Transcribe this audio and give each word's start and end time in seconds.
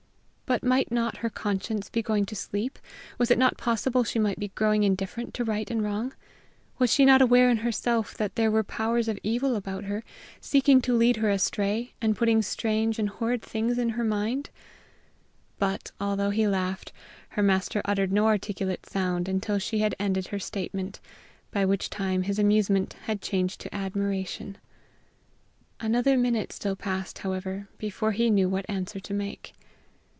But, 0.51 0.65
might 0.65 0.91
not 0.91 1.15
her 1.19 1.29
conscience 1.29 1.89
be 1.89 2.01
going 2.01 2.25
to 2.25 2.35
sleep? 2.35 2.77
Was 3.17 3.31
it 3.31 3.37
not 3.37 3.57
possible 3.57 4.03
she 4.03 4.19
might 4.19 4.37
be 4.37 4.49
growing 4.49 4.83
indifferent 4.83 5.33
to 5.35 5.45
right 5.45 5.71
and 5.71 5.81
wrong? 5.81 6.13
Was 6.77 6.91
she 6.91 7.05
not 7.05 7.21
aware 7.21 7.49
in 7.49 7.55
herself 7.59 8.17
that 8.17 8.35
there 8.35 8.51
were 8.51 8.61
powers 8.61 9.07
of 9.07 9.17
evil 9.23 9.55
about 9.55 9.85
her, 9.85 10.03
seeking 10.41 10.81
to 10.81 10.93
lead 10.93 11.15
her 11.15 11.29
astray, 11.29 11.93
and 12.01 12.17
putting 12.17 12.41
strange 12.41 12.99
and 12.99 13.07
horrid 13.07 13.41
things 13.41 13.77
in 13.77 13.91
her 13.91 14.03
mind? 14.03 14.49
But, 15.57 15.93
although 16.01 16.31
he 16.31 16.45
laughed, 16.49 16.91
her 17.29 17.41
master 17.41 17.81
uttered 17.85 18.11
no 18.11 18.27
articulate 18.27 18.85
sound 18.85 19.29
until 19.29 19.57
she 19.57 19.79
had 19.79 19.95
ended 20.01 20.27
her 20.27 20.39
statement, 20.39 20.99
by 21.51 21.63
which 21.63 21.89
time 21.89 22.23
his 22.23 22.37
amusement 22.39 22.97
had 23.05 23.21
changed 23.21 23.61
to 23.61 23.73
admiration. 23.73 24.57
Another 25.79 26.17
minute 26.17 26.51
still 26.51 26.75
passed, 26.75 27.19
however, 27.19 27.69
before 27.77 28.11
he 28.11 28.29
knew 28.29 28.49
what 28.49 28.65
answer 28.69 28.99
to 28.99 29.13
make. 29.13 29.53